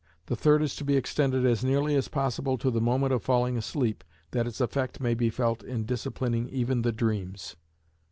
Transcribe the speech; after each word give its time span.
The 0.25 0.35
third 0.35 0.63
is 0.63 0.75
to 0.77 0.83
be 0.83 0.97
extended 0.97 1.45
as 1.45 1.63
nearly 1.63 1.93
as 1.95 2.07
possible 2.07 2.57
to 2.57 2.71
the 2.71 2.81
moment 2.81 3.13
of 3.13 3.21
falling 3.21 3.55
asleep, 3.55 4.03
that 4.31 4.47
its 4.47 4.59
effect 4.59 4.99
may 4.99 5.13
be 5.13 5.29
felt 5.29 5.61
in 5.61 5.85
disciplining 5.85 6.49
even 6.49 6.81
the 6.81 6.91
dreams. 6.91 7.55